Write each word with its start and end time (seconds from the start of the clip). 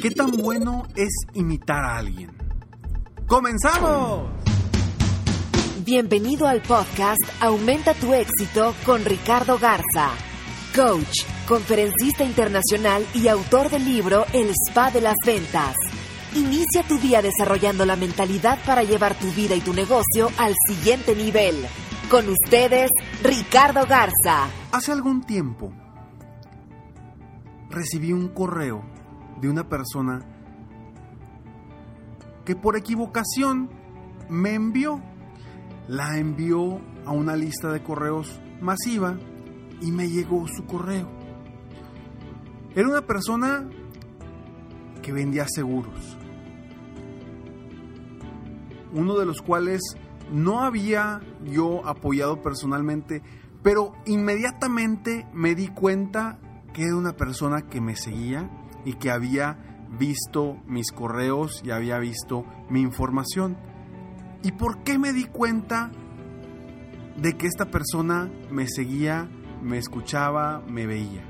¿Qué 0.00 0.10
tan 0.12 0.30
bueno 0.30 0.84
es 0.96 1.10
imitar 1.34 1.84
a 1.84 1.98
alguien? 1.98 2.30
¡Comenzamos! 3.26 4.30
Bienvenido 5.84 6.46
al 6.46 6.62
podcast 6.62 7.20
Aumenta 7.38 7.92
tu 7.92 8.14
éxito 8.14 8.74
con 8.86 9.04
Ricardo 9.04 9.58
Garza, 9.58 10.12
coach, 10.74 11.26
conferencista 11.46 12.24
internacional 12.24 13.04
y 13.12 13.28
autor 13.28 13.68
del 13.68 13.84
libro 13.84 14.24
El 14.32 14.48
Spa 14.68 14.90
de 14.90 15.02
las 15.02 15.16
Ventas. 15.26 15.76
Inicia 16.34 16.82
tu 16.88 16.96
día 16.98 17.20
desarrollando 17.20 17.84
la 17.84 17.96
mentalidad 17.96 18.58
para 18.64 18.82
llevar 18.82 19.18
tu 19.18 19.30
vida 19.32 19.54
y 19.54 19.60
tu 19.60 19.74
negocio 19.74 20.30
al 20.38 20.54
siguiente 20.66 21.14
nivel. 21.14 21.56
Con 22.10 22.26
ustedes, 22.30 22.88
Ricardo 23.22 23.86
Garza. 23.86 24.48
Hace 24.72 24.92
algún 24.92 25.26
tiempo 25.26 25.70
recibí 27.68 28.14
un 28.14 28.28
correo 28.28 28.99
de 29.40 29.48
una 29.48 29.68
persona 29.68 30.20
que 32.44 32.56
por 32.56 32.76
equivocación 32.76 33.70
me 34.28 34.54
envió. 34.54 35.00
La 35.88 36.18
envió 36.18 36.80
a 37.04 37.12
una 37.12 37.36
lista 37.36 37.72
de 37.72 37.82
correos 37.82 38.40
masiva 38.60 39.18
y 39.80 39.90
me 39.90 40.08
llegó 40.08 40.46
su 40.46 40.64
correo. 40.66 41.08
Era 42.74 42.88
una 42.88 43.06
persona 43.06 43.68
que 45.02 45.12
vendía 45.12 45.46
seguros. 45.48 46.16
Uno 48.92 49.18
de 49.18 49.26
los 49.26 49.40
cuales 49.40 49.80
no 50.32 50.60
había 50.60 51.20
yo 51.44 51.86
apoyado 51.86 52.42
personalmente, 52.42 53.22
pero 53.62 53.92
inmediatamente 54.06 55.26
me 55.32 55.54
di 55.54 55.68
cuenta 55.68 56.38
que 56.72 56.84
era 56.84 56.96
una 56.96 57.12
persona 57.12 57.62
que 57.62 57.80
me 57.80 57.96
seguía 57.96 58.48
y 58.84 58.94
que 58.94 59.10
había 59.10 59.70
visto 59.98 60.58
mis 60.66 60.92
correos 60.92 61.62
y 61.64 61.70
había 61.70 61.98
visto 61.98 62.44
mi 62.68 62.80
información. 62.80 63.56
¿Y 64.42 64.52
por 64.52 64.82
qué 64.82 64.98
me 64.98 65.12
di 65.12 65.24
cuenta 65.24 65.90
de 67.16 67.36
que 67.36 67.46
esta 67.46 67.66
persona 67.66 68.30
me 68.50 68.66
seguía, 68.66 69.28
me 69.62 69.78
escuchaba, 69.78 70.62
me 70.66 70.86
veía? 70.86 71.24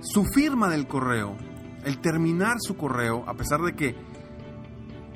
Su 0.00 0.24
firma 0.24 0.68
del 0.68 0.86
correo, 0.86 1.36
el 1.84 2.00
terminar 2.00 2.56
su 2.60 2.76
correo, 2.76 3.24
a 3.26 3.34
pesar 3.34 3.60
de 3.62 3.74
que 3.74 3.96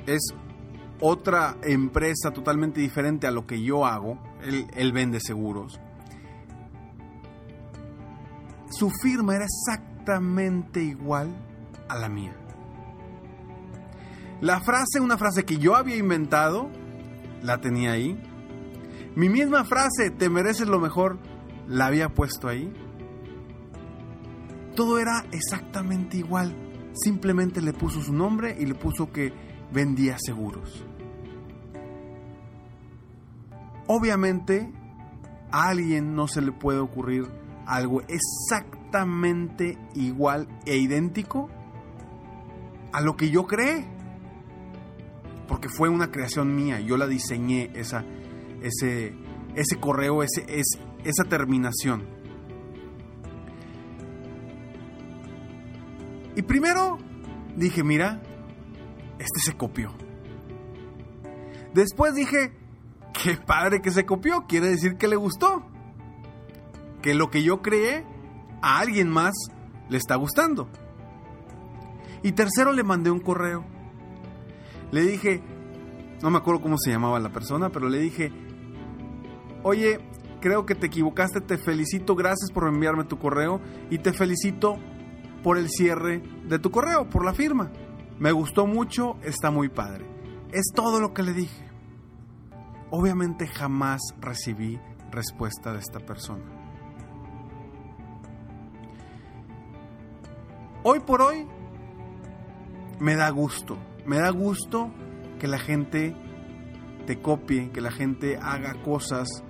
es 0.07 0.33
otra 0.99 1.57
empresa 1.63 2.31
totalmente 2.31 2.81
diferente 2.81 3.27
a 3.27 3.31
lo 3.31 3.45
que 3.45 3.61
yo 3.61 3.85
hago, 3.85 4.19
él, 4.43 4.67
él 4.73 4.91
vende 4.91 5.19
seguros, 5.19 5.79
su 8.81 8.89
firma 8.89 9.35
era 9.35 9.45
exactamente 9.45 10.81
igual 10.81 11.29
a 11.87 11.99
la 11.99 12.09
mía. 12.09 12.35
La 14.41 14.59
frase, 14.59 14.99
una 14.99 15.19
frase 15.19 15.45
que 15.45 15.59
yo 15.59 15.75
había 15.75 15.97
inventado, 15.97 16.67
la 17.43 17.61
tenía 17.61 17.91
ahí. 17.91 18.19
Mi 19.15 19.29
misma 19.29 19.65
frase, 19.65 20.09
te 20.09 20.31
mereces 20.31 20.67
lo 20.67 20.79
mejor, 20.79 21.19
la 21.67 21.85
había 21.85 22.09
puesto 22.09 22.47
ahí. 22.47 22.73
Todo 24.75 24.97
era 24.97 25.27
exactamente 25.31 26.17
igual. 26.17 26.55
Simplemente 26.93 27.61
le 27.61 27.73
puso 27.73 28.01
su 28.01 28.13
nombre 28.13 28.57
y 28.59 28.65
le 28.65 28.73
puso 28.73 29.11
que 29.11 29.31
vendía 29.71 30.17
seguros. 30.17 30.83
Obviamente, 33.85 34.73
a 35.51 35.67
alguien 35.67 36.15
no 36.15 36.27
se 36.27 36.41
le 36.41 36.51
puede 36.51 36.79
ocurrir 36.79 37.40
algo 37.71 38.01
exactamente 38.09 39.77
igual 39.95 40.47
e 40.65 40.75
idéntico 40.75 41.49
a 42.91 42.99
lo 42.99 43.15
que 43.15 43.29
yo 43.29 43.47
creé. 43.47 43.87
Porque 45.47 45.69
fue 45.69 45.87
una 45.87 46.11
creación 46.11 46.53
mía, 46.53 46.81
yo 46.81 46.97
la 46.97 47.07
diseñé, 47.07 47.71
esa, 47.73 48.03
ese, 48.61 49.13
ese 49.55 49.79
correo, 49.79 50.21
ese, 50.21 50.45
es, 50.49 50.79
esa 51.05 51.23
terminación. 51.23 52.05
Y 56.35 56.41
primero 56.41 56.97
dije, 57.55 57.85
mira, 57.85 58.21
este 59.17 59.39
se 59.39 59.53
copió. 59.53 59.93
Después 61.73 62.15
dije, 62.15 62.51
qué 63.13 63.37
padre 63.37 63.81
que 63.81 63.91
se 63.91 64.05
copió, 64.05 64.45
quiere 64.45 64.67
decir 64.67 64.97
que 64.97 65.07
le 65.07 65.15
gustó 65.15 65.71
que 67.01 67.13
lo 67.13 67.29
que 67.29 67.43
yo 67.43 67.61
creé 67.61 68.05
a 68.61 68.79
alguien 68.79 69.09
más 69.09 69.33
le 69.89 69.97
está 69.97 70.15
gustando. 70.15 70.69
Y 72.23 72.33
tercero 72.33 72.71
le 72.71 72.83
mandé 72.83 73.09
un 73.11 73.19
correo. 73.19 73.65
Le 74.91 75.01
dije, 75.01 75.41
no 76.21 76.29
me 76.29 76.37
acuerdo 76.37 76.61
cómo 76.61 76.77
se 76.77 76.91
llamaba 76.91 77.19
la 77.19 77.31
persona, 77.31 77.69
pero 77.69 77.89
le 77.89 77.99
dije, 77.99 78.31
oye, 79.63 79.99
creo 80.39 80.65
que 80.65 80.75
te 80.75 80.87
equivocaste, 80.87 81.41
te 81.41 81.57
felicito, 81.57 82.15
gracias 82.15 82.51
por 82.51 82.67
enviarme 82.67 83.05
tu 83.05 83.17
correo 83.17 83.61
y 83.89 83.99
te 83.99 84.13
felicito 84.13 84.77
por 85.43 85.57
el 85.57 85.69
cierre 85.69 86.21
de 86.47 86.59
tu 86.59 86.71
correo, 86.71 87.09
por 87.09 87.25
la 87.25 87.33
firma. 87.33 87.71
Me 88.19 88.31
gustó 88.31 88.67
mucho, 88.67 89.17
está 89.23 89.49
muy 89.49 89.69
padre. 89.69 90.05
Es 90.51 90.71
todo 90.75 90.99
lo 90.99 91.13
que 91.13 91.23
le 91.23 91.33
dije. 91.33 91.65
Obviamente 92.91 93.47
jamás 93.47 94.01
recibí 94.19 94.79
respuesta 95.11 95.73
de 95.73 95.79
esta 95.79 95.99
persona. 95.99 96.60
Hoy 100.83 100.99
por 100.99 101.21
hoy 101.21 101.47
me 102.99 103.15
da 103.15 103.29
gusto, 103.29 103.77
me 104.05 104.17
da 104.17 104.29
gusto 104.29 104.91
que 105.39 105.47
la 105.47 105.59
gente 105.59 106.15
te 107.05 107.21
copie, 107.21 107.71
que 107.71 107.81
la 107.81 107.91
gente 107.91 108.37
haga 108.37 108.81
cosas 108.83 109.43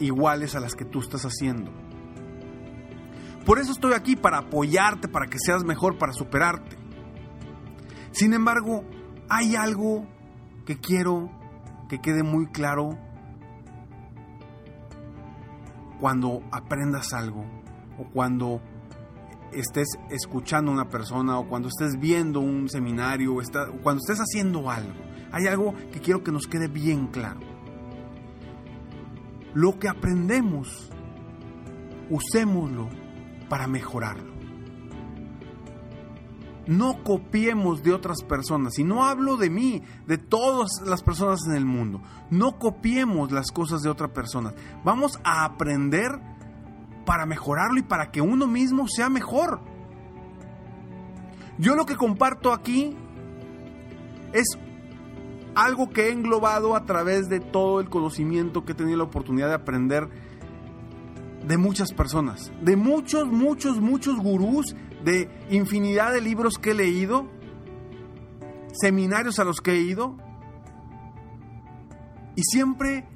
iguales 0.00 0.54
a 0.54 0.60
las 0.60 0.74
que 0.74 0.84
tú 0.84 1.00
estás 1.00 1.24
haciendo. 1.24 1.70
Por 3.44 3.58
eso 3.58 3.72
estoy 3.72 3.94
aquí, 3.94 4.14
para 4.16 4.38
apoyarte, 4.38 5.08
para 5.08 5.26
que 5.26 5.38
seas 5.38 5.64
mejor, 5.64 5.96
para 5.96 6.12
superarte. 6.12 6.76
Sin 8.10 8.32
embargo, 8.34 8.84
hay 9.28 9.56
algo 9.56 10.06
que 10.66 10.78
quiero 10.78 11.30
que 11.88 12.00
quede 12.00 12.22
muy 12.22 12.46
claro 12.48 12.98
cuando 16.00 16.42
aprendas 16.52 17.12
algo 17.12 17.44
o 17.98 18.04
cuando 18.12 18.60
estés 19.52 19.88
escuchando 20.10 20.70
a 20.70 20.74
una 20.74 20.88
persona 20.88 21.38
o 21.38 21.48
cuando 21.48 21.68
estés 21.68 21.98
viendo 21.98 22.40
un 22.40 22.68
seminario 22.68 23.34
o, 23.34 23.42
cuando 23.82 24.00
estés 24.00 24.18
haciendo 24.18 24.70
algo. 24.70 24.92
Hay 25.32 25.46
algo 25.46 25.74
que 25.92 26.00
quiero 26.00 26.22
que 26.22 26.32
nos 26.32 26.46
quede 26.46 26.68
bien 26.68 27.08
claro. 27.08 27.40
Lo 29.54 29.78
que 29.78 29.88
aprendemos, 29.88 30.90
usémoslo 32.10 32.88
para 33.48 33.66
mejorarlo. 33.66 34.38
No 36.66 37.02
copiemos 37.02 37.82
de 37.82 37.94
otras 37.94 38.22
personas. 38.22 38.78
Y 38.78 38.84
no 38.84 39.04
hablo 39.04 39.38
de 39.38 39.48
mí, 39.48 39.82
de 40.06 40.18
todas 40.18 40.68
las 40.84 41.02
personas 41.02 41.40
en 41.48 41.54
el 41.54 41.64
mundo. 41.64 42.02
No 42.30 42.58
copiemos 42.58 43.32
las 43.32 43.50
cosas 43.50 43.80
de 43.80 43.88
otras 43.88 44.10
personas. 44.10 44.54
Vamos 44.84 45.18
a 45.24 45.46
aprender 45.46 46.20
para 47.08 47.24
mejorarlo 47.24 47.78
y 47.78 47.82
para 47.82 48.10
que 48.10 48.20
uno 48.20 48.46
mismo 48.46 48.86
sea 48.86 49.08
mejor. 49.08 49.62
Yo 51.56 51.74
lo 51.74 51.86
que 51.86 51.96
comparto 51.96 52.52
aquí 52.52 52.94
es 54.34 54.58
algo 55.54 55.88
que 55.88 56.08
he 56.08 56.12
englobado 56.12 56.76
a 56.76 56.84
través 56.84 57.30
de 57.30 57.40
todo 57.40 57.80
el 57.80 57.88
conocimiento 57.88 58.66
que 58.66 58.72
he 58.72 58.74
tenido 58.74 58.98
la 58.98 59.04
oportunidad 59.04 59.48
de 59.48 59.54
aprender 59.54 60.10
de 61.46 61.56
muchas 61.56 61.94
personas, 61.94 62.52
de 62.60 62.76
muchos, 62.76 63.26
muchos, 63.26 63.80
muchos 63.80 64.18
gurús, 64.18 64.76
de 65.02 65.30
infinidad 65.48 66.12
de 66.12 66.20
libros 66.20 66.58
que 66.58 66.72
he 66.72 66.74
leído, 66.74 67.26
seminarios 68.70 69.38
a 69.38 69.44
los 69.44 69.62
que 69.62 69.72
he 69.72 69.80
ido, 69.80 70.14
y 72.36 72.42
siempre 72.42 73.08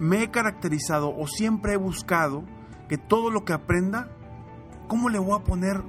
me 0.00 0.24
he 0.24 0.30
caracterizado 0.32 1.16
o 1.16 1.28
siempre 1.28 1.74
he 1.74 1.76
buscado 1.76 2.42
que 2.88 2.98
todo 2.98 3.30
lo 3.30 3.44
que 3.44 3.52
aprenda, 3.52 4.08
¿cómo 4.88 5.08
le 5.08 5.18
voy 5.18 5.38
a 5.38 5.44
poner 5.44 5.82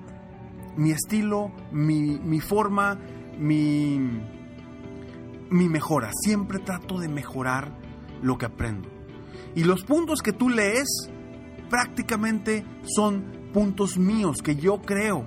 mi 0.77 0.91
estilo, 0.91 1.51
mi, 1.71 2.19
mi 2.19 2.39
forma, 2.39 2.99
mi, 3.37 3.99
mi 5.49 5.69
mejora? 5.69 6.11
Siempre 6.13 6.59
trato 6.59 6.99
de 6.99 7.09
mejorar 7.09 7.71
lo 8.21 8.37
que 8.37 8.45
aprendo. 8.45 8.89
Y 9.55 9.63
los 9.63 9.83
puntos 9.83 10.21
que 10.21 10.33
tú 10.33 10.49
lees 10.49 11.09
prácticamente 11.69 12.65
son 12.83 13.49
puntos 13.53 13.97
míos 13.97 14.41
que 14.43 14.55
yo 14.55 14.81
creo. 14.81 15.25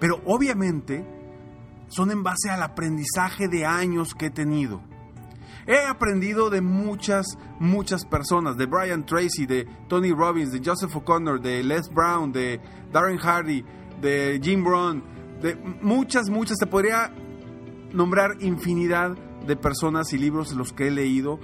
Pero 0.00 0.20
obviamente 0.24 1.04
son 1.88 2.10
en 2.10 2.22
base 2.22 2.50
al 2.50 2.62
aprendizaje 2.62 3.48
de 3.48 3.66
años 3.66 4.14
que 4.14 4.26
he 4.26 4.30
tenido. 4.30 4.80
He 5.66 5.78
aprendido 5.78 6.50
de 6.50 6.60
muchas, 6.60 7.26
muchas 7.58 8.04
personas, 8.04 8.56
de 8.56 8.66
Brian 8.66 9.04
Tracy, 9.04 9.46
de 9.46 9.66
Tony 9.88 10.12
Robbins, 10.12 10.52
de 10.52 10.60
Joseph 10.64 10.94
O'Connor, 10.96 11.40
de 11.40 11.62
Les 11.62 11.88
Brown, 11.90 12.32
de 12.32 12.60
Darren 12.92 13.18
Hardy, 13.18 13.64
de 14.00 14.40
Jim 14.42 14.64
Brown, 14.64 15.02
de 15.42 15.54
muchas, 15.82 16.30
muchas. 16.30 16.58
Te 16.58 16.66
podría 16.66 17.12
nombrar 17.92 18.36
infinidad 18.40 19.16
de 19.46 19.56
personas 19.56 20.12
y 20.12 20.18
libros 20.18 20.52
los 20.52 20.72
que 20.72 20.88
he 20.88 20.90
leído, 20.90 21.38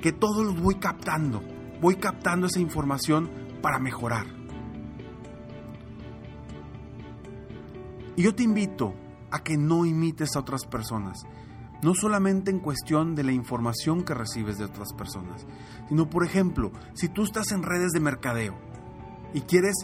que 0.00 0.12
todos 0.12 0.44
los 0.44 0.60
voy 0.60 0.76
captando. 0.76 1.42
Voy 1.80 1.96
captando 1.96 2.46
esa 2.46 2.60
información 2.60 3.30
para 3.60 3.78
mejorar. 3.78 4.26
Y 8.16 8.22
yo 8.22 8.34
te 8.34 8.42
invito 8.42 8.94
a 9.30 9.42
que 9.42 9.58
no 9.58 9.84
imites 9.84 10.36
a 10.36 10.40
otras 10.40 10.64
personas 10.64 11.26
no 11.82 11.94
solamente 11.94 12.50
en 12.50 12.60
cuestión 12.60 13.14
de 13.14 13.24
la 13.24 13.32
información 13.32 14.02
que 14.02 14.14
recibes 14.14 14.58
de 14.58 14.64
otras 14.64 14.92
personas, 14.92 15.46
sino 15.88 16.08
por 16.08 16.24
ejemplo, 16.24 16.72
si 16.94 17.08
tú 17.08 17.24
estás 17.24 17.52
en 17.52 17.62
redes 17.62 17.92
de 17.92 18.00
mercadeo 18.00 18.58
y 19.34 19.42
quieres 19.42 19.74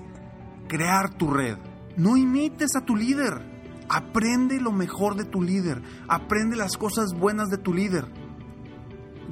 crear 0.69 1.15
tu 1.15 1.31
red, 1.31 1.59
no 1.97 2.17
imites 2.17 2.75
a 2.77 2.85
tu 2.85 2.97
líder, 2.97 3.85
aprende 3.89 4.61
lo 4.61 4.73
mejor 4.73 5.17
de 5.17 5.25
tu 5.25 5.43
líder, 5.43 5.83
aprende 6.09 6.56
las 6.56 6.77
cosas 6.77 7.12
buenas 7.15 7.49
de 7.50 7.59
tu 7.59 7.75
líder 7.75 8.06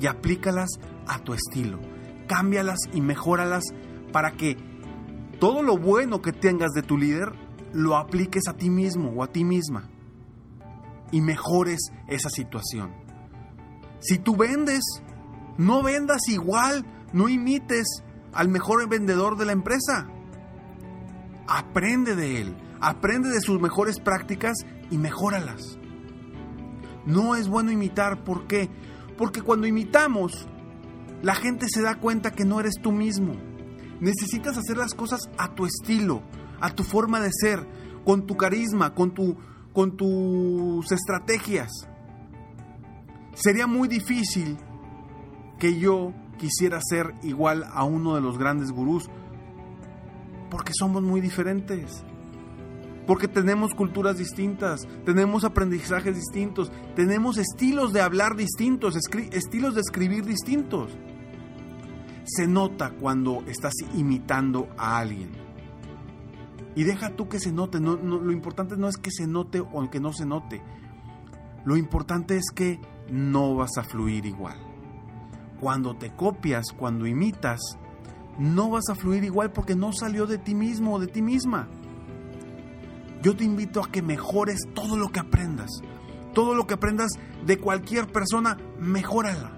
y 0.00 0.06
aplícalas 0.06 0.70
a 1.06 1.18
tu 1.20 1.32
estilo, 1.32 1.80
cámbialas 2.26 2.78
y 2.92 3.00
mejóralas 3.00 3.64
para 4.12 4.32
que 4.32 4.56
todo 5.38 5.62
lo 5.62 5.78
bueno 5.78 6.20
que 6.20 6.32
tengas 6.32 6.72
de 6.72 6.82
tu 6.82 6.98
líder 6.98 7.32
lo 7.72 7.96
apliques 7.96 8.48
a 8.48 8.54
ti 8.54 8.68
mismo 8.68 9.10
o 9.10 9.22
a 9.22 9.28
ti 9.28 9.44
misma 9.44 9.88
y 11.10 11.20
mejores 11.20 11.80
esa 12.08 12.30
situación. 12.30 12.92
Si 14.00 14.18
tú 14.18 14.36
vendes, 14.36 14.82
no 15.58 15.82
vendas 15.82 16.28
igual, 16.28 16.84
no 17.12 17.28
imites 17.28 18.02
al 18.32 18.48
mejor 18.48 18.88
vendedor 18.88 19.36
de 19.36 19.46
la 19.46 19.52
empresa. 19.52 20.08
Aprende 21.46 22.14
de 22.16 22.40
él, 22.40 22.56
aprende 22.80 23.28
de 23.28 23.40
sus 23.40 23.60
mejores 23.60 23.98
prácticas 24.00 24.56
y 24.90 24.98
mejóralas. 24.98 25.78
No 27.06 27.34
es 27.34 27.48
bueno 27.48 27.72
imitar, 27.72 28.24
¿por 28.24 28.46
qué? 28.46 28.70
Porque 29.18 29.42
cuando 29.42 29.66
imitamos, 29.66 30.46
la 31.22 31.34
gente 31.34 31.66
se 31.68 31.82
da 31.82 31.98
cuenta 31.98 32.32
que 32.32 32.44
no 32.44 32.60
eres 32.60 32.74
tú 32.80 32.92
mismo. 32.92 33.34
Necesitas 34.00 34.56
hacer 34.56 34.78
las 34.78 34.94
cosas 34.94 35.20
a 35.36 35.54
tu 35.54 35.66
estilo, 35.66 36.22
a 36.60 36.70
tu 36.70 36.84
forma 36.84 37.20
de 37.20 37.30
ser, 37.32 37.66
con 38.04 38.26
tu 38.26 38.36
carisma, 38.36 38.94
con 38.94 39.12
tu 39.12 39.36
con 39.72 39.96
tus 39.96 40.90
estrategias. 40.92 41.70
Sería 43.34 43.66
muy 43.66 43.88
difícil 43.88 44.58
que 45.58 45.78
yo 45.78 46.12
quisiera 46.38 46.80
ser 46.80 47.14
igual 47.22 47.66
a 47.72 47.84
uno 47.84 48.14
de 48.14 48.20
los 48.20 48.38
grandes 48.38 48.72
gurús, 48.72 49.08
porque 50.50 50.72
somos 50.74 51.02
muy 51.02 51.20
diferentes. 51.20 52.04
Porque 53.06 53.28
tenemos 53.28 53.74
culturas 53.74 54.18
distintas, 54.18 54.86
tenemos 55.04 55.44
aprendizajes 55.44 56.14
distintos, 56.14 56.70
tenemos 56.94 57.38
estilos 57.38 57.92
de 57.92 58.00
hablar 58.00 58.36
distintos, 58.36 58.96
estilos 59.32 59.74
de 59.74 59.80
escribir 59.80 60.24
distintos. 60.24 60.92
Se 62.24 62.46
nota 62.46 62.90
cuando 62.90 63.42
estás 63.46 63.74
imitando 63.94 64.68
a 64.76 64.98
alguien. 64.98 65.39
Y 66.74 66.84
deja 66.84 67.10
tú 67.10 67.28
que 67.28 67.40
se 67.40 67.52
note, 67.52 67.80
no, 67.80 67.96
lo 67.96 68.32
importante 68.32 68.76
no 68.76 68.88
es 68.88 68.96
que 68.96 69.10
se 69.10 69.26
note 69.26 69.60
o 69.60 69.90
que 69.90 70.00
no 70.00 70.12
se 70.12 70.24
note. 70.24 70.62
Lo 71.64 71.76
importante 71.76 72.36
es 72.36 72.50
que 72.54 72.80
no 73.10 73.54
vas 73.56 73.76
a 73.76 73.82
fluir 73.82 74.24
igual. 74.24 74.56
Cuando 75.60 75.96
te 75.96 76.14
copias, 76.14 76.66
cuando 76.76 77.06
imitas, 77.06 77.60
no 78.38 78.70
vas 78.70 78.88
a 78.88 78.94
fluir 78.94 79.24
igual 79.24 79.52
porque 79.52 79.74
no 79.74 79.92
salió 79.92 80.26
de 80.26 80.38
ti 80.38 80.54
mismo 80.54 80.94
o 80.94 81.00
de 81.00 81.08
ti 81.08 81.22
misma. 81.22 81.68
Yo 83.22 83.36
te 83.36 83.44
invito 83.44 83.82
a 83.82 83.90
que 83.90 84.00
mejores 84.00 84.60
todo 84.72 84.96
lo 84.96 85.08
que 85.08 85.20
aprendas. 85.20 85.70
Todo 86.32 86.54
lo 86.54 86.66
que 86.66 86.74
aprendas 86.74 87.10
de 87.44 87.58
cualquier 87.58 88.06
persona, 88.06 88.56
mejórala. 88.78 89.50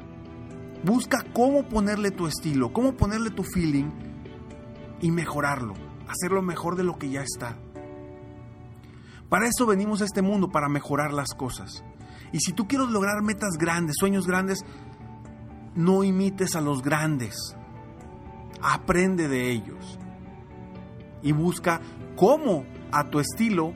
Busca 0.83 1.25
cómo 1.33 1.69
ponerle 1.69 2.11
tu 2.11 2.27
estilo, 2.27 2.73
cómo 2.73 2.95
ponerle 2.95 3.31
tu 3.31 3.45
feeling 3.45 3.91
y 5.01 5.11
mejorarlo 5.13 5.92
hacerlo 6.13 6.43
mejor 6.43 6.77
de 6.77 6.85
lo 6.85 6.99
que 6.99 7.11
ya 7.11 7.23
está. 7.23 7.57
Para 9.29 9.49
eso 9.49 9.67
venimos 9.67 10.03
a 10.03 10.05
este 10.05 10.23
mundo, 10.23 10.51
para 10.51 10.69
mejorar 10.69 11.13
las 11.13 11.35
cosas. 11.35 11.85
Y 12.33 12.41
si 12.41 12.53
tú 12.53 12.69
quieres 12.69 12.89
lograr 12.89 13.23
metas 13.23 13.57
grandes, 13.59 13.97
sueños 13.99 14.27
grandes, 14.27 14.65
no 15.75 16.05
imites 16.05 16.55
a 16.55 16.61
los 16.61 16.83
grandes. 16.83 17.57
Aprende 18.61 19.29
de 19.29 19.51
ellos. 19.51 19.99
Y 21.23 21.33
busca 21.33 21.81
cómo 22.17 22.65
a 22.91 23.09
tu 23.11 23.21
estilo 23.21 23.73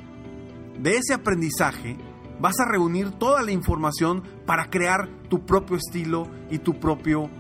de 0.78 0.98
ese 0.98 1.14
aprendizaje 1.14 1.96
vas 2.40 2.60
a 2.60 2.70
reunir 2.70 3.12
toda 3.12 3.42
la 3.42 3.50
información 3.50 4.22
para 4.44 4.68
crear 4.68 5.08
tu 5.28 5.44
propio 5.46 5.76
estilo 5.76 6.28
y 6.50 6.58
tu 6.58 6.78
propio, 6.78 7.30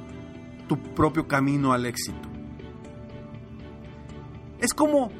tu 0.68 0.78
propio 0.94 1.28
camino 1.28 1.72
al 1.72 1.86
éxito. 1.86 2.25
Es 4.66 4.74
como, 4.74 5.12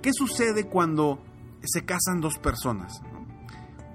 ¿qué 0.00 0.12
sucede 0.12 0.68
cuando 0.68 1.18
se 1.60 1.84
casan 1.84 2.20
dos 2.20 2.38
personas? 2.38 3.02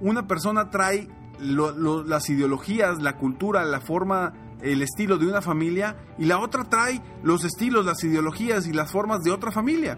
Una 0.02 0.28
persona 0.28 0.70
trae 0.70 1.08
las 1.40 2.30
ideologías, 2.30 3.02
la 3.02 3.16
cultura, 3.16 3.64
la 3.64 3.80
forma, 3.80 4.34
el 4.62 4.82
estilo 4.82 5.18
de 5.18 5.28
una 5.28 5.42
familia 5.42 5.96
y 6.18 6.26
la 6.26 6.40
otra 6.40 6.66
trae 6.66 7.02
los 7.24 7.46
estilos, 7.46 7.86
las 7.86 8.04
ideologías 8.04 8.68
y 8.68 8.74
las 8.74 8.92
formas 8.92 9.22
de 9.22 9.32
otra 9.32 9.50
familia. 9.54 9.98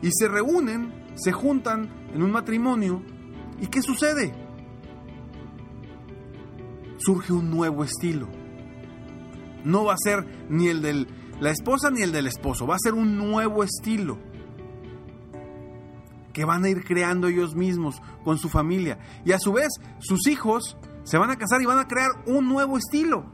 Y 0.00 0.08
se 0.10 0.26
reúnen, 0.26 0.90
se 1.16 1.32
juntan 1.32 1.90
en 2.14 2.22
un 2.22 2.30
matrimonio 2.30 3.02
y 3.60 3.66
¿qué 3.66 3.82
sucede? 3.82 4.32
Surge 6.96 7.34
un 7.34 7.50
nuevo 7.50 7.84
estilo. 7.84 8.26
No 9.64 9.84
va 9.84 9.92
a 9.92 9.98
ser 10.02 10.46
ni 10.48 10.68
el 10.68 10.80
de 10.80 11.06
la 11.40 11.50
esposa 11.50 11.90
ni 11.90 12.00
el 12.00 12.10
del 12.12 12.26
esposo, 12.26 12.66
va 12.66 12.76
a 12.76 12.82
ser 12.82 12.94
un 12.94 13.18
nuevo 13.18 13.62
estilo 13.62 14.29
que 16.32 16.44
van 16.44 16.64
a 16.64 16.68
ir 16.68 16.84
creando 16.84 17.28
ellos 17.28 17.54
mismos 17.54 18.00
con 18.24 18.38
su 18.38 18.48
familia. 18.48 18.98
Y 19.24 19.32
a 19.32 19.38
su 19.38 19.52
vez, 19.52 19.68
sus 19.98 20.26
hijos 20.26 20.76
se 21.04 21.18
van 21.18 21.30
a 21.30 21.36
casar 21.36 21.60
y 21.62 21.66
van 21.66 21.78
a 21.78 21.88
crear 21.88 22.10
un 22.26 22.48
nuevo 22.48 22.78
estilo. 22.78 23.24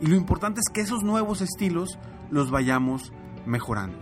Y 0.00 0.06
lo 0.06 0.16
importante 0.16 0.60
es 0.60 0.72
que 0.72 0.80
esos 0.80 1.02
nuevos 1.02 1.40
estilos 1.40 1.98
los 2.30 2.50
vayamos 2.50 3.12
mejorando. 3.46 3.98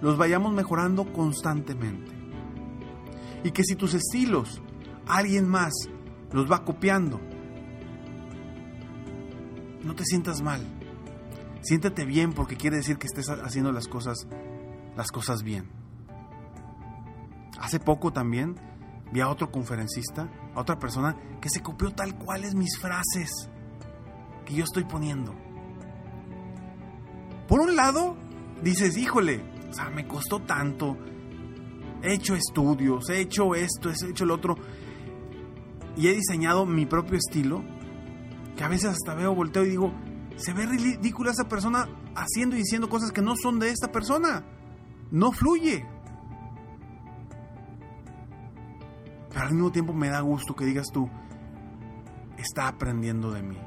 Los 0.00 0.16
vayamos 0.16 0.52
mejorando 0.52 1.12
constantemente. 1.12 2.12
Y 3.44 3.50
que 3.50 3.64
si 3.64 3.74
tus 3.74 3.94
estilos 3.94 4.62
alguien 5.06 5.48
más 5.48 5.72
los 6.32 6.50
va 6.50 6.64
copiando, 6.64 7.20
no 9.82 9.94
te 9.94 10.04
sientas 10.04 10.42
mal. 10.42 10.60
Siéntete 11.62 12.04
bien 12.04 12.32
porque 12.32 12.56
quiere 12.56 12.76
decir 12.76 12.98
que 12.98 13.06
estés 13.06 13.28
haciendo 13.28 13.72
las 13.72 13.88
cosas 13.88 14.26
las 14.98 15.12
cosas 15.12 15.44
bien. 15.44 15.70
Hace 17.60 17.78
poco 17.78 18.12
también 18.12 18.56
vi 19.12 19.20
a 19.20 19.28
otro 19.28 19.52
conferencista, 19.52 20.28
a 20.56 20.60
otra 20.60 20.80
persona 20.80 21.16
que 21.40 21.48
se 21.48 21.62
copió 21.62 21.92
tal 21.92 22.18
cual 22.18 22.42
es 22.42 22.56
mis 22.56 22.76
frases 22.76 23.30
que 24.44 24.54
yo 24.54 24.64
estoy 24.64 24.82
poniendo. 24.82 25.36
Por 27.46 27.60
un 27.60 27.76
lado, 27.76 28.16
dices, 28.60 28.96
híjole, 28.98 29.40
o 29.70 29.72
sea, 29.72 29.88
me 29.88 30.08
costó 30.08 30.40
tanto. 30.40 30.98
He 32.02 32.14
hecho 32.14 32.34
estudios, 32.34 33.08
he 33.08 33.20
hecho 33.20 33.54
esto, 33.54 33.90
he 33.90 34.10
hecho 34.10 34.24
el 34.24 34.32
otro. 34.32 34.56
Y 35.96 36.08
he 36.08 36.12
diseñado 36.12 36.66
mi 36.66 36.86
propio 36.86 37.16
estilo. 37.16 37.62
Que 38.56 38.64
a 38.64 38.68
veces 38.68 38.90
hasta 38.90 39.14
veo, 39.14 39.32
volteo 39.32 39.64
y 39.64 39.68
digo, 39.68 39.92
se 40.34 40.52
ve 40.52 40.66
ridícula 40.66 41.30
esa 41.30 41.48
persona 41.48 41.88
haciendo 42.16 42.56
y 42.56 42.60
diciendo 42.60 42.88
cosas 42.88 43.12
que 43.12 43.22
no 43.22 43.36
son 43.36 43.60
de 43.60 43.70
esta 43.70 43.92
persona. 43.92 44.57
No 45.10 45.32
fluye. 45.32 45.86
Pero 49.30 49.40
al 49.40 49.52
mismo 49.52 49.72
tiempo 49.72 49.92
me 49.92 50.08
da 50.08 50.20
gusto 50.20 50.54
que 50.54 50.64
digas 50.64 50.88
tú, 50.92 51.08
está 52.36 52.68
aprendiendo 52.68 53.32
de 53.32 53.42
mí. 53.42 53.58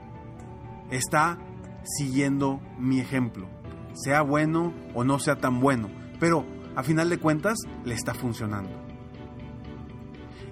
Está 0.89 1.37
siguiendo 1.83 2.59
mi 2.77 2.99
ejemplo. 2.99 3.47
Sea 3.93 4.21
bueno 4.21 4.73
o 4.93 5.03
no 5.03 5.19
sea 5.19 5.37
tan 5.37 5.59
bueno. 5.59 5.89
Pero 6.19 6.45
a 6.75 6.83
final 6.83 7.09
de 7.09 7.17
cuentas 7.17 7.57
le 7.85 7.93
está 7.93 8.13
funcionando. 8.13 8.71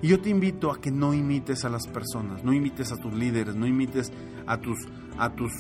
Y 0.02 0.08
yo 0.08 0.22
te 0.22 0.30
invito 0.30 0.72
a 0.72 0.80
que 0.80 0.92
no 0.92 1.14
imites 1.14 1.66
a 1.66 1.70
las 1.70 1.86
personas, 1.88 2.44
no 2.44 2.54
imites 2.54 2.92
a 2.94 2.96
tus 2.96 3.14
líderes, 3.14 3.56
no 3.56 3.68
imites 3.68 4.14
a 4.48 4.58
tus, 4.58 4.78
a 5.18 5.36
tus 5.36 5.52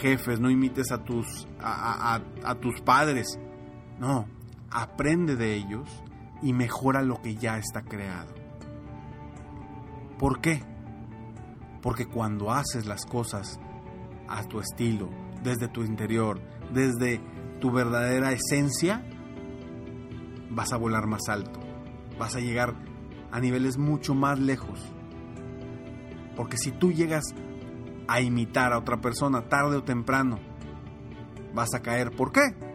jefes, 0.00 0.38
no 0.38 0.50
imites 0.50 0.92
a 0.92 1.02
tus, 1.02 1.48
a, 1.60 2.20
a 2.44 2.54
tus 2.54 2.80
padres. 2.80 3.40
No, 3.98 4.28
aprende 4.70 5.36
de 5.36 5.54
ellos 5.54 5.88
y 6.42 6.52
mejora 6.52 7.02
lo 7.02 7.20
que 7.20 7.34
ya 7.34 7.58
está 7.58 7.82
creado. 7.82 8.34
¿Por 10.18 10.40
qué? 10.40 10.62
Porque 11.82 12.06
cuando 12.06 12.50
haces 12.50 12.86
las 12.86 13.04
cosas 13.06 13.60
a 14.28 14.42
tu 14.44 14.60
estilo, 14.60 15.08
desde 15.42 15.68
tu 15.68 15.82
interior, 15.84 16.40
desde 16.72 17.20
tu 17.60 17.70
verdadera 17.70 18.32
esencia, 18.32 19.04
vas 20.50 20.72
a 20.72 20.76
volar 20.76 21.06
más 21.06 21.28
alto, 21.28 21.60
vas 22.18 22.34
a 22.36 22.40
llegar 22.40 22.74
a 23.30 23.40
niveles 23.40 23.78
mucho 23.78 24.14
más 24.14 24.38
lejos. 24.38 24.80
Porque 26.36 26.56
si 26.56 26.72
tú 26.72 26.92
llegas 26.92 27.24
a 28.06 28.20
imitar 28.20 28.72
a 28.72 28.78
otra 28.78 29.00
persona 29.00 29.48
tarde 29.48 29.76
o 29.76 29.84
temprano, 29.84 30.38
vas 31.54 31.74
a 31.74 31.80
caer. 31.80 32.10
¿Por 32.10 32.32
qué? 32.32 32.67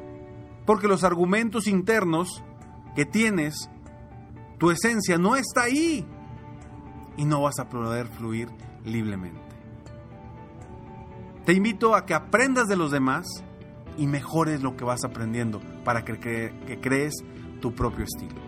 Porque 0.66 0.88
los 0.88 1.04
argumentos 1.04 1.68
internos 1.68 2.44
que 2.96 3.06
tienes, 3.06 3.70
tu 4.58 4.72
esencia 4.72 5.18
no 5.18 5.36
está 5.36 5.64
ahí. 5.64 6.06
Y 7.18 7.26
no 7.26 7.42
vas 7.42 7.60
a 7.60 7.70
poder 7.70 8.08
fluir 8.08 8.50
libremente. 8.86 9.42
Te 11.46 11.54
invito 11.54 11.94
a 11.94 12.06
que 12.06 12.14
aprendas 12.14 12.68
de 12.68 12.78
los 12.78 12.92
demás 12.92 13.26
y 13.98 14.08
mejores 14.08 14.64
lo 14.64 14.76
que 14.76 14.86
vas 14.86 15.04
aprendiendo 15.04 15.62
para 15.84 16.04
que, 16.06 16.80
crees 16.82 17.14
tu 17.62 17.74
propio 17.74 18.06
estilo. 18.06 18.42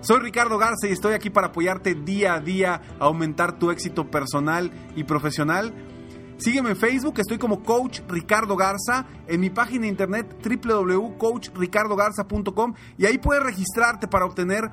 Soy 0.00 0.20
Ricardo 0.20 0.56
Garza 0.56 0.86
y 0.88 0.92
estoy 0.92 1.14
aquí 1.14 1.30
para 1.30 1.48
apoyarte 1.48 1.94
día 1.94 2.34
a 2.34 2.40
día 2.40 2.80
a 3.00 3.04
aumentar 3.04 3.58
tu 3.58 3.70
éxito 3.70 4.10
personal 4.10 4.70
y 4.94 5.04
profesional. 5.04 5.74
Sígueme 6.38 6.70
en 6.70 6.76
Facebook, 6.76 7.18
estoy 7.18 7.36
como 7.38 7.62
Coach 7.62 8.00
Ricardo 8.08 8.56
Garza, 8.56 9.06
en 9.26 9.40
mi 9.40 9.48
página 9.48 9.82
de 9.82 9.88
internet 9.88 10.36
www.coachricardogarza.com 10.44 12.74
y 12.98 13.06
ahí 13.06 13.16
puedes 13.16 13.42
registrarte 13.42 14.06
para 14.06 14.26
obtener 14.26 14.70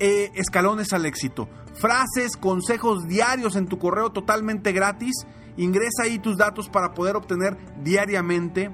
eh, 0.00 0.32
escalones 0.34 0.92
al 0.92 1.06
éxito. 1.06 1.48
Frases, 1.74 2.36
consejos 2.36 3.06
diarios 3.06 3.54
en 3.54 3.68
tu 3.68 3.78
correo 3.78 4.10
totalmente 4.10 4.72
gratis. 4.72 5.24
Ingresa 5.56 6.02
ahí 6.02 6.18
tus 6.18 6.36
datos 6.36 6.68
para 6.68 6.94
poder 6.94 7.14
obtener 7.14 7.56
diariamente 7.82 8.72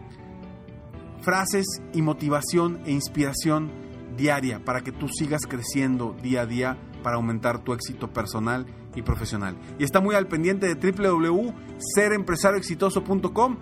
frases 1.20 1.66
y 1.92 2.00
motivación 2.00 2.80
e 2.86 2.92
inspiración 2.92 3.70
diaria 4.16 4.64
para 4.64 4.80
que 4.80 4.92
tú 4.92 5.08
sigas 5.08 5.42
creciendo 5.46 6.16
día 6.22 6.40
a 6.42 6.46
día 6.46 6.78
para 7.02 7.16
aumentar 7.16 7.62
tu 7.62 7.74
éxito 7.74 8.10
personal 8.10 8.64
y 8.94 9.02
profesional. 9.02 9.56
Y 9.78 9.84
está 9.84 10.00
muy 10.00 10.14
al 10.14 10.26
pendiente 10.26 10.74
de 10.74 10.92
www.serempresarioexitoso.com 10.92 13.56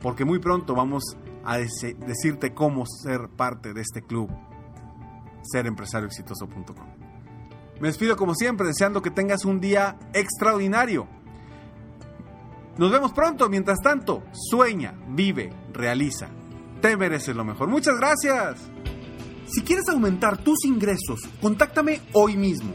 porque 0.00 0.24
muy 0.24 0.38
pronto 0.38 0.74
vamos 0.74 1.16
a 1.44 1.58
decirte 1.58 2.54
cómo 2.54 2.84
ser 2.86 3.28
parte 3.28 3.72
de 3.72 3.80
este 3.80 4.02
club 4.02 4.30
serempresarioexitoso.com. 5.42 6.86
Me 7.80 7.88
despido 7.88 8.16
como 8.16 8.34
siempre 8.34 8.66
deseando 8.66 9.02
que 9.02 9.10
tengas 9.10 9.44
un 9.44 9.60
día 9.60 9.98
extraordinario. 10.12 11.06
Nos 12.76 12.90
vemos 12.90 13.12
pronto, 13.12 13.48
mientras 13.48 13.80
tanto, 13.80 14.22
sueña, 14.32 14.94
vive, 15.08 15.52
realiza. 15.72 16.28
Te 16.80 16.96
mereces 16.96 17.34
lo 17.34 17.44
mejor. 17.44 17.68
Muchas 17.68 17.96
gracias. 17.96 18.60
Si 19.46 19.62
quieres 19.62 19.88
aumentar 19.88 20.38
tus 20.38 20.64
ingresos, 20.64 21.20
contáctame 21.40 22.00
hoy 22.12 22.36
mismo. 22.36 22.74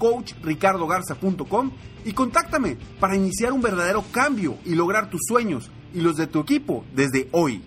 www.coachricardogarza.com 0.00 1.70
y 2.04 2.12
contáctame 2.12 2.76
para 2.98 3.14
iniciar 3.14 3.52
un 3.52 3.60
verdadero 3.60 4.02
cambio 4.10 4.56
y 4.64 4.74
lograr 4.74 5.10
tus 5.10 5.20
sueños 5.28 5.70
y 5.92 6.00
los 6.00 6.16
de 6.16 6.26
tu 6.26 6.40
equipo 6.40 6.84
desde 6.94 7.28
hoy. 7.32 7.62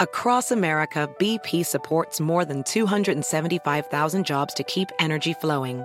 Across 0.00 0.52
America, 0.52 1.10
BP 1.18 1.66
supports 1.66 2.20
more 2.20 2.44
than 2.44 2.62
275,000 2.62 4.24
jobs 4.24 4.54
to 4.54 4.62
keep 4.62 4.92
energy 5.00 5.32
flowing. 5.32 5.84